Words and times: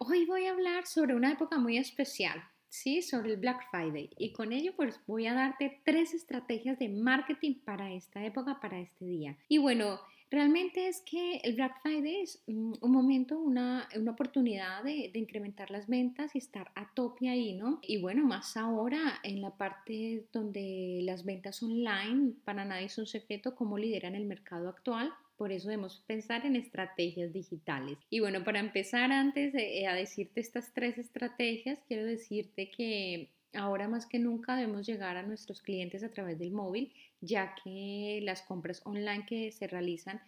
Hoy 0.00 0.24
voy 0.24 0.46
a 0.46 0.52
hablar 0.52 0.86
sobre 0.86 1.14
una 1.14 1.32
época 1.32 1.58
muy 1.58 1.76
especial, 1.76 2.42
¿sí? 2.68 3.02
Sobre 3.02 3.32
el 3.32 3.36
Black 3.36 3.70
Friday. 3.70 4.10
Y 4.16 4.32
con 4.32 4.52
ello, 4.52 4.72
pues 4.74 4.98
voy 5.06 5.26
a 5.26 5.34
darte 5.34 5.82
tres 5.84 6.14
estrategias 6.14 6.78
de 6.78 6.88
marketing 6.88 7.56
para 7.64 7.92
esta 7.92 8.24
época, 8.24 8.60
para 8.60 8.80
este 8.80 9.04
día. 9.04 9.36
Y 9.46 9.58
bueno, 9.58 10.00
realmente 10.30 10.88
es 10.88 11.02
que 11.02 11.36
el 11.44 11.54
Black 11.54 11.82
Friday 11.82 12.22
es 12.22 12.42
un 12.46 12.78
momento, 12.80 13.38
una, 13.38 13.88
una 13.94 14.12
oportunidad 14.12 14.82
de, 14.82 15.10
de, 15.12 15.18
incrementar 15.18 15.70
las 15.70 15.86
ventas 15.86 16.34
y 16.34 16.38
estar 16.38 16.72
a 16.76 16.94
tope 16.94 17.28
ahí, 17.28 17.52
¿no? 17.52 17.78
Y 17.82 18.00
bueno, 18.00 18.24
más 18.24 18.56
ahora 18.56 19.20
en 19.22 19.42
la 19.42 19.50
parte 19.50 20.24
donde 20.32 21.00
las 21.02 21.26
ventas 21.26 21.62
online, 21.62 22.32
para 22.44 22.64
nadie 22.64 22.86
es 22.86 22.96
un 22.96 23.06
secreto 23.06 23.54
cómo 23.54 23.76
lideran 23.76 24.14
el 24.14 24.24
mercado 24.24 24.70
actual 24.70 25.12
por 25.40 25.52
eso 25.52 25.70
debemos 25.70 26.04
pensar 26.06 26.44
en 26.44 26.54
estrategias 26.54 27.32
digitales. 27.32 27.96
Y 28.10 28.20
bueno, 28.20 28.44
para 28.44 28.60
empezar, 28.60 29.10
antes 29.10 29.54
eh, 29.54 29.86
a 29.86 29.94
decirte 29.94 30.38
estas 30.38 30.74
tres 30.74 30.98
estrategias, 30.98 31.78
quiero 31.88 32.04
decirte 32.04 32.70
que 32.70 33.30
ahora 33.54 33.88
más 33.88 34.04
que 34.04 34.18
nunca 34.18 34.54
debemos 34.54 34.86
llegar 34.86 35.16
a 35.16 35.22
nuestros 35.22 35.62
clientes 35.62 36.04
a 36.04 36.10
través 36.10 36.38
del 36.38 36.50
móvil, 36.50 36.92
ya 37.22 37.54
que 37.64 38.20
las 38.22 38.42
compras 38.42 38.82
online 38.84 39.24
que 39.24 39.50
se 39.50 39.66
realizan 39.66 40.20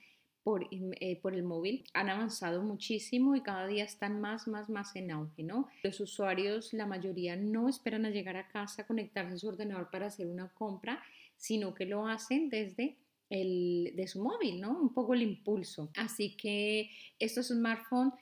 por, 0.42 0.66
eh, 0.70 1.20
por, 1.20 1.34
el 1.34 1.42
móvil 1.42 1.84
han 1.92 2.08
avanzado 2.08 2.62
muchísimo 2.62 3.36
y 3.36 3.42
cada 3.42 3.66
día 3.66 3.84
están 3.84 4.18
más, 4.18 4.48
más, 4.48 4.70
más 4.70 4.96
en 4.96 5.10
auge, 5.10 5.42
¿no? 5.42 5.68
Los 5.82 6.00
usuarios, 6.00 6.72
la 6.72 6.86
mayoría, 6.86 7.36
no 7.36 7.68
esperan 7.68 8.06
a 8.06 8.10
llegar 8.10 8.38
a 8.38 8.48
casa, 8.48 8.86
conectarse 8.86 9.34
a 9.34 9.38
su 9.38 9.48
ordenador 9.48 9.90
para 9.90 10.06
hacer 10.06 10.26
una 10.26 10.48
compra, 10.54 11.02
sino 11.36 11.74
que 11.74 11.84
lo 11.84 12.06
hacen 12.06 12.48
desde 12.48 12.96
el, 13.32 13.92
de 13.96 14.06
su 14.06 14.22
móvil, 14.22 14.60
¿no? 14.60 14.78
Un 14.78 14.92
poco 14.92 15.14
el 15.14 15.22
impulso. 15.22 15.90
Así 15.96 16.36
que 16.36 16.90
estos 17.18 17.48
smartphones 17.48 18.12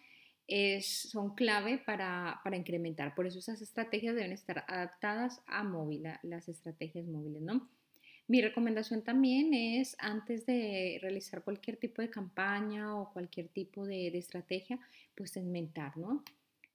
son 0.85 1.35
clave 1.35 1.79
para, 1.79 2.41
para, 2.45 2.57
incrementar. 2.57 3.15
Por 3.15 3.27
eso 3.27 3.41
esas 3.41 3.61
estrategias 3.61 4.15
deben 4.15 4.33
estar 4.33 4.65
adaptadas 4.69 5.43
a 5.47 5.65
móvil, 5.65 6.05
las 6.23 6.49
estrategias 6.49 7.07
móviles, 7.07 7.43
¿no? 7.43 7.69
Mi 8.29 8.41
recomendación 8.41 9.03
también 9.03 9.53
es 9.53 9.97
antes 9.99 10.47
de 10.47 10.99
realizar 11.03 11.43
cualquier 11.43 11.77
tipo 11.77 12.03
de 12.03 12.11
campaña 12.11 12.97
o 12.97 13.13
cualquier 13.13 13.49
tipo 13.49 13.85
de, 13.85 14.13
de 14.13 14.19
estrategia, 14.19 14.79
pues 15.17 15.33
segmentar, 15.33 15.97
¿no? 15.97 16.23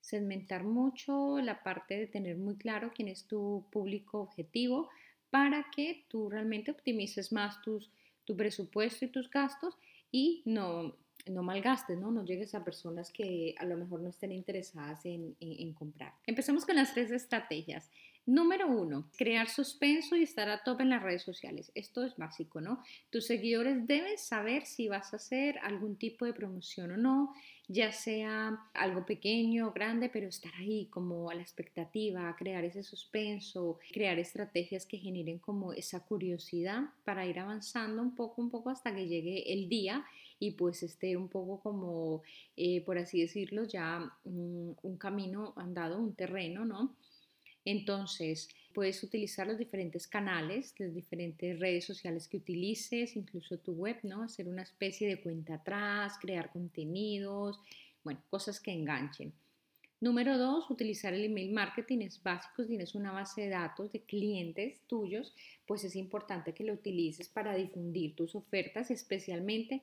Segmentar 0.02 0.66
mucho 0.66 1.39
la 1.39 1.64
parte 1.64 1.97
de 1.97 2.08
tener 2.08 2.36
muy 2.36 2.55
claro 2.55 2.92
quién 2.94 3.08
es 3.08 3.25
tu 3.25 3.66
público 3.72 4.20
objetivo 4.20 4.89
para 5.30 5.67
que 5.73 6.05
tú 6.09 6.30
realmente 6.30 6.72
optimices 6.72 7.31
más 7.31 7.61
tus, 7.61 7.89
tu 8.26 8.36
presupuesto 8.36 9.06
y 9.06 9.09
tus 9.09 9.30
gastos 9.30 9.78
y 10.12 10.42
no, 10.45 10.95
no 11.28 11.44
malgastes, 11.44 11.98
¿no? 11.98 12.12
No 12.12 12.23
llegues 12.23 12.54
a 12.56 12.64
personas 12.64 13.12
que 13.12 13.55
a 13.58 13.66
lo 13.66 13.77
mejor 13.77 14.02
no 14.02 14.10
estén 14.10 14.32
interesadas 14.32 15.05
en, 15.05 15.36
en, 15.39 15.73
comprar. 15.73 16.14
Empezamos 16.26 16.66
con 16.66 16.76
las 16.76 16.94
tres 16.94 17.11
estrategias. 17.11 17.89
Número 18.27 18.67
uno, 18.67 19.08
crear 19.15 19.47
suspenso 19.49 20.15
y 20.15 20.23
estar 20.23 20.49
a 20.49 20.63
tope 20.63 20.81
en 20.81 20.89
las 20.89 21.03
redes 21.03 21.21
sociales. 21.21 21.71
Esto 21.75 22.03
es 22.03 22.17
básico, 22.17 22.59
¿no? 22.59 22.81
Tus 23.11 23.27
seguidores 23.27 23.86
deben 23.86 24.17
saber 24.17 24.65
si 24.65 24.87
vas 24.87 25.13
a 25.13 25.17
hacer 25.17 25.59
algún 25.59 25.95
tipo 25.95 26.25
de 26.25 26.33
promoción 26.33 26.91
o 26.93 26.97
no, 26.97 27.36
ya 27.67 27.91
sea 27.91 28.58
algo 28.73 29.05
pequeño 29.05 29.67
o 29.67 29.73
grande, 29.73 30.09
pero 30.09 30.27
estar 30.27 30.52
ahí 30.55 30.87
como 30.87 31.30
a 31.30 31.36
la 31.36 31.43
expectativa, 31.43 32.36
crear 32.36 32.65
ese 32.65 32.81
suspenso, 32.81 33.77
crear 33.93 34.17
estrategias 34.17 34.87
que 34.87 34.97
generen 34.97 35.37
como 35.37 35.73
esa 35.73 35.99
curiosidad 35.99 36.81
para 37.03 37.27
ir 37.27 37.37
avanzando 37.37 38.02
un 38.02 38.15
poco, 38.15 38.42
un 38.42 38.49
poco 38.49 38.71
hasta 38.71 38.95
que 38.95 39.07
llegue 39.07 39.53
el 39.53 39.69
día 39.69 40.03
y 40.39 40.52
pues 40.52 40.81
esté 40.81 41.15
un 41.15 41.30
poco 41.30 41.59
como, 41.59 42.23
eh, 42.57 42.81
por 42.81 42.97
así 42.97 43.21
decirlo, 43.21 43.65
ya 43.65 44.11
un 44.23 44.97
camino 44.97 45.53
andado, 45.57 45.99
un 45.99 46.15
terreno, 46.15 46.65
¿no? 46.65 46.95
Entonces, 47.65 48.48
puedes 48.76 49.02
utilizar 49.03 49.48
los 49.48 49.58
diferentes 49.58 50.05
canales, 50.08 50.76
las 50.77 50.93
diferentes 50.93 51.59
redes 51.59 51.86
sociales 51.86 52.27
que 52.27 52.37
utilices, 52.37 53.15
incluso 53.15 53.58
tu 53.58 53.73
web, 53.73 53.98
¿no? 54.03 54.21
Hacer 54.21 54.48
una 54.48 54.61
especie 54.61 55.08
de 55.08 55.20
cuenta 55.20 55.55
atrás, 55.55 56.14
crear 56.21 56.52
contenidos, 56.52 57.59
bueno, 58.04 58.21
cosas 58.30 58.59
que 58.59 58.71
enganchen. 58.71 59.33
Número 59.99 60.37
dos, 60.37 60.70
utilizar 60.70 61.14
el 61.14 61.23
email 61.23 61.54
marketing 61.54 62.02
es 62.02 62.21
básico. 62.21 62.61
Si 62.61 62.70
tienes 62.70 62.93
una 62.93 63.11
base 63.11 63.42
de 63.42 63.49
datos 63.49 63.92
de 63.92 64.02
clientes 64.02 64.81
tuyos, 64.87 65.33
pues 65.65 65.83
es 65.83 65.95
importante 65.95 66.54
que 66.54 66.65
lo 66.65 66.73
utilices 66.73 67.30
para 67.30 67.55
difundir 67.55 68.14
tus 68.14 68.36
ofertas, 68.36 68.92
especialmente 68.92 69.81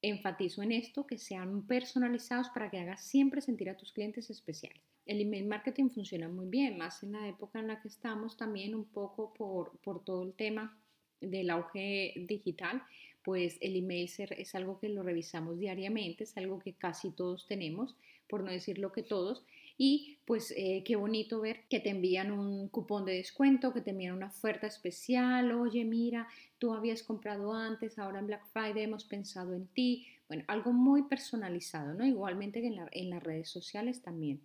enfatizo 0.00 0.62
en 0.62 0.72
esto, 0.72 1.06
que 1.06 1.18
sean 1.18 1.64
personalizados 1.66 2.48
para 2.48 2.70
que 2.70 2.80
hagas 2.80 3.04
siempre 3.04 3.40
sentir 3.40 3.70
a 3.70 3.76
tus 3.76 3.92
clientes 3.92 4.30
especiales 4.30 4.91
el 5.06 5.20
email 5.20 5.46
marketing 5.46 5.88
funciona 5.88 6.28
muy 6.28 6.46
bien, 6.46 6.78
más 6.78 7.02
en 7.02 7.12
la 7.12 7.28
época 7.28 7.58
en 7.58 7.68
la 7.68 7.80
que 7.80 7.88
estamos 7.88 8.36
también 8.36 8.74
un 8.74 8.84
poco 8.84 9.34
por, 9.34 9.78
por 9.78 10.04
todo 10.04 10.22
el 10.22 10.32
tema 10.34 10.78
del 11.20 11.50
auge 11.50 12.14
digital, 12.28 12.82
pues 13.24 13.56
el 13.60 13.76
email 13.76 14.10
es 14.36 14.54
algo 14.54 14.78
que 14.78 14.88
lo 14.88 15.02
revisamos 15.02 15.58
diariamente, 15.58 16.24
es 16.24 16.36
algo 16.36 16.58
que 16.58 16.72
casi 16.72 17.10
todos 17.10 17.46
tenemos, 17.46 17.96
por 18.28 18.42
no 18.42 18.50
decir 18.50 18.78
lo 18.78 18.92
que 18.92 19.02
todos, 19.02 19.44
y 19.78 20.18
pues 20.24 20.52
eh, 20.56 20.82
qué 20.84 20.96
bonito 20.96 21.40
ver 21.40 21.64
que 21.68 21.80
te 21.80 21.90
envían 21.90 22.30
un 22.30 22.68
cupón 22.68 23.04
de 23.04 23.14
descuento, 23.14 23.72
que 23.72 23.80
te 23.80 23.90
envían 23.90 24.14
una 24.14 24.26
oferta 24.26 24.66
especial, 24.66 25.52
oye 25.52 25.84
mira, 25.84 26.28
tú 26.58 26.72
habías 26.72 27.02
comprado 27.02 27.52
antes, 27.52 27.98
ahora 27.98 28.20
en 28.20 28.26
Black 28.26 28.46
Friday 28.52 28.84
hemos 28.84 29.04
pensado 29.04 29.54
en 29.54 29.66
ti, 29.68 30.06
bueno, 30.28 30.44
algo 30.48 30.72
muy 30.72 31.02
personalizado, 31.02 31.94
¿no? 31.94 32.06
Igualmente 32.06 32.60
que 32.60 32.68
en, 32.68 32.80
en 32.90 33.10
las 33.10 33.22
redes 33.22 33.48
sociales 33.48 34.02
también. 34.02 34.40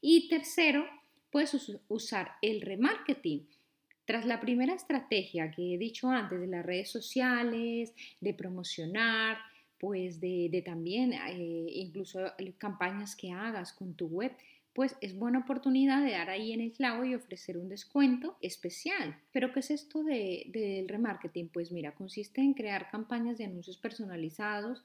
Y 0.00 0.28
tercero, 0.28 0.86
puedes 1.30 1.54
usar 1.88 2.32
el 2.42 2.60
remarketing. 2.60 3.46
Tras 4.04 4.26
la 4.26 4.40
primera 4.40 4.74
estrategia 4.74 5.50
que 5.50 5.74
he 5.74 5.78
dicho 5.78 6.08
antes 6.08 6.40
de 6.40 6.48
las 6.48 6.66
redes 6.66 6.90
sociales, 6.90 7.94
de 8.20 8.34
promocionar, 8.34 9.38
pues 9.78 10.20
de, 10.20 10.62
también 10.64 11.12
eh, 11.12 11.66
incluso 11.74 12.20
campañas 12.58 13.14
que 13.14 13.30
hagas 13.30 13.72
con 13.72 13.94
tu 13.94 14.08
web, 14.08 14.32
pues 14.74 14.96
es 15.00 15.16
buena 15.16 15.40
oportunidad 15.40 16.02
de 16.02 16.12
dar 16.12 16.30
ahí 16.30 16.52
en 16.52 16.60
el 16.60 16.72
clavo 16.72 17.04
y 17.04 17.14
ofrecer 17.14 17.56
un 17.56 17.68
descuento 17.68 18.36
especial. 18.40 19.18
Pero 19.32 19.52
¿qué 19.52 19.60
es 19.60 19.70
esto 19.70 20.02
del 20.02 20.88
remarketing? 20.88 21.48
Pues 21.48 21.72
mira, 21.72 21.94
consiste 21.94 22.40
en 22.40 22.54
crear 22.54 22.90
campañas 22.90 23.38
de 23.38 23.44
anuncios 23.44 23.78
personalizados 23.78 24.84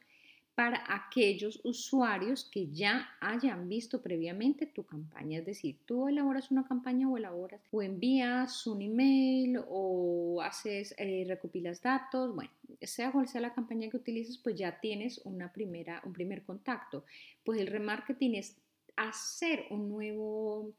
para 0.55 0.83
aquellos 0.87 1.59
usuarios 1.65 2.45
que 2.45 2.67
ya 2.71 3.09
hayan 3.19 3.67
visto 3.67 4.01
previamente 4.01 4.65
tu 4.65 4.85
campaña. 4.85 5.39
Es 5.39 5.45
decir, 5.45 5.77
tú 5.85 6.07
elaboras 6.07 6.49
una 6.49 6.65
campaña 6.65 7.09
o 7.09 7.17
elaboras 7.17 7.61
o 7.71 7.81
envías 7.81 8.65
un 8.65 8.81
email 8.81 9.59
o 9.67 10.41
haces, 10.41 10.95
eh, 10.97 11.25
recopilas 11.27 11.81
datos, 11.81 12.33
bueno, 12.33 12.51
sea 12.81 13.11
cual 13.11 13.27
sea 13.27 13.41
la 13.41 13.53
campaña 13.53 13.89
que 13.89 13.97
utilices, 13.97 14.37
pues 14.37 14.55
ya 14.55 14.79
tienes 14.79 15.19
una 15.25 15.51
primera, 15.51 16.01
un 16.05 16.13
primer 16.13 16.43
contacto. 16.43 17.03
Pues 17.43 17.59
el 17.59 17.67
remarketing 17.67 18.35
es 18.35 18.57
hacer 18.95 19.65
un 19.69 19.89
nuevo 19.89 20.71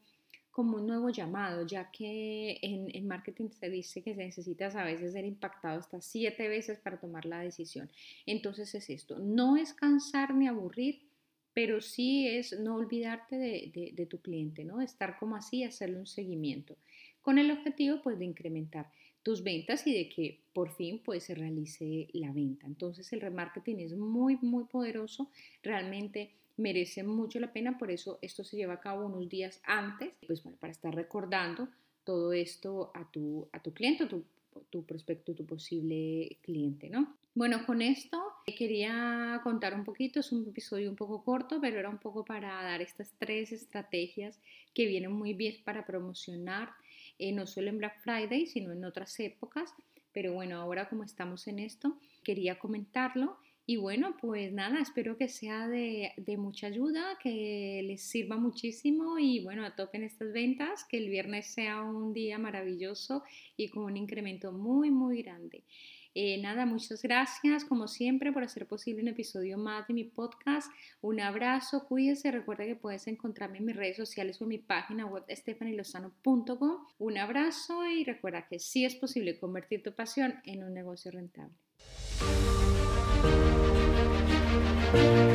como 0.57 0.77
un 0.77 0.87
nuevo 0.87 1.11
llamado, 1.11 1.67
ya 1.67 1.91
que 1.91 2.57
en, 2.63 3.07
marketing 3.07 3.49
se 3.49 3.69
dice 3.69 4.01
que 4.01 4.15
necesitas 4.15 4.75
a 4.75 4.83
veces 4.83 5.13
ser 5.13 5.23
impactado 5.23 5.77
hasta 5.77 6.01
siete 6.01 6.47
veces 6.47 6.79
para 6.79 6.99
tomar 6.99 7.27
la 7.27 7.41
decisión. 7.41 7.91
Entonces 8.25 8.73
es 8.73 8.89
esto, 8.89 9.19
no 9.19 9.55
es 9.55 9.75
cansar 9.75 10.33
ni 10.33 10.47
aburrir, 10.47 11.03
pero 11.53 11.79
sí 11.79 12.27
es 12.27 12.59
no 12.59 12.73
olvidarte 12.73 13.37
de, 13.37 14.07
tu 14.09 14.19
cliente, 14.19 14.65
¿no? 14.65 14.81
Estar 14.81 15.19
como 15.19 15.35
así, 15.35 15.63
hacerle 15.63 15.99
un 15.99 16.07
seguimiento, 16.07 16.75
con 17.21 17.37
el 17.37 17.51
objetivo 17.51 18.01
pues 18.01 18.17
de 18.17 18.25
incrementar 18.25 18.89
tus 19.21 19.43
ventas 19.43 19.85
y 19.85 19.93
de 19.93 20.09
que 20.09 20.41
por 20.53 20.73
fin 20.73 21.03
pues 21.05 21.25
se 21.25 21.35
realice 21.35 22.07
la 22.13 22.31
venta. 22.31 22.65
Entonces 22.65 23.13
el 23.13 23.21
remarketing 23.21 23.81
es 23.81 23.95
muy, 23.95 24.39
muy 24.41 24.63
poderoso, 24.63 25.29
realmente 25.61 26.31
merece 26.57 27.03
mucho 27.03 27.39
la 27.39 27.53
pena, 27.53 27.77
por 27.77 27.91
eso 27.91 28.19
esto 28.21 28.43
se 28.43 28.57
lleva 28.57 28.73
a 28.73 28.79
cabo 28.81 29.05
unos 29.05 29.29
días 29.29 29.61
antes, 29.63 30.13
pues 30.25 30.43
bueno, 30.43 30.57
para 30.59 30.71
estar 30.71 30.93
recordando 30.93 31.69
todo 32.03 32.33
esto 32.33 32.91
a 32.93 33.09
tu, 33.11 33.47
a 33.51 33.61
tu 33.61 33.73
cliente 33.73 34.07
tu 34.69 34.85
prospecto, 34.85 35.35
tu 35.35 35.45
posible 35.45 36.37
cliente, 36.41 36.89
¿no? 36.89 37.15
Bueno, 37.37 37.65
con 37.67 37.83
esto 37.83 38.19
quería 38.45 39.41
contar 39.43 39.75
un 39.75 39.83
poquito, 39.83 40.19
es 40.19 40.31
un 40.31 40.47
episodio 40.47 40.89
un 40.89 40.95
poco 40.95 41.23
corto, 41.23 41.61
pero 41.61 41.77
era 41.77 41.89
un 41.89 41.99
poco 41.99 42.25
para 42.25 42.63
dar 42.63 42.81
estas 42.81 43.13
tres 43.19 43.51
estrategias 43.51 44.39
que 44.73 44.87
vienen 44.87 45.11
muy 45.11 45.33
bien 45.33 45.57
para 45.63 45.85
promocionar, 45.85 46.71
eh, 47.19 47.31
no 47.31 47.45
solo 47.45 47.69
en 47.69 47.77
Black 47.77 48.01
Friday, 48.01 48.47
sino 48.47 48.71
en 48.71 48.83
otras 48.83 49.19
épocas. 49.19 49.71
Pero 50.13 50.33
bueno, 50.33 50.59
ahora 50.59 50.89
como 50.89 51.03
estamos 51.03 51.47
en 51.47 51.59
esto, 51.59 51.99
quería 52.23 52.57
comentarlo 52.57 53.37
y 53.69 53.75
bueno, 53.75 54.15
pues 54.21 54.53
nada, 54.53 54.79
espero 54.79 55.17
que 55.17 55.27
sea 55.27 55.67
de, 55.67 56.13
mucha 56.37 56.67
ayuda, 56.67 57.17
que 57.21 57.81
les 57.83 58.01
sirva 58.01 58.37
muchísimo 58.37 59.19
y 59.19 59.43
bueno, 59.43 59.65
a 59.65 59.75
topen 59.75 60.03
estas 60.03 60.31
ventas, 60.31 60.85
que 60.85 60.97
el 60.99 61.09
viernes 61.09 61.47
sea 61.47 61.81
un 61.81 62.13
día 62.13 62.37
maravilloso 62.37 63.23
y 63.57 63.67
con 63.67 63.83
un 63.83 63.97
incremento 63.97 64.53
muy, 64.53 64.89
muy 64.89 65.21
grande. 65.21 65.65
Eh, 66.15 66.41
nada, 66.41 66.65
muchas 66.65 67.01
gracias 67.01 67.65
como 67.65 67.89
siempre 67.89 68.31
por 68.31 68.41
hacer 68.41 68.67
posible 68.67 69.01
un 69.01 69.09
episodio 69.09 69.57
más 69.57 69.85
de 69.89 69.93
mi 69.93 70.05
podcast. 70.05 70.71
Un 71.01 71.19
abrazo, 71.19 71.85
cuídese, 71.89 72.31
recuerda 72.31 72.65
que 72.65 72.77
puedes 72.77 73.05
encontrarme 73.07 73.57
en 73.57 73.65
mis 73.65 73.75
redes 73.75 73.97
sociales 73.97 74.39
o 74.39 74.45
en 74.45 74.49
mi 74.49 74.59
página 74.59 75.05
web 75.05 75.25
stefanilozano.com. 75.29 76.87
Un 76.99 77.17
abrazo 77.17 77.85
y 77.85 78.05
recuerda 78.05 78.47
que 78.47 78.59
sí 78.59 78.85
es 78.85 78.95
posible 78.95 79.37
convertir 79.37 79.83
tu 79.83 79.93
pasión 79.93 80.35
en 80.45 80.63
un 80.63 80.73
negocio 80.73 81.11
rentable. 81.11 81.53
Thank 84.93 85.17
you. 85.17 85.26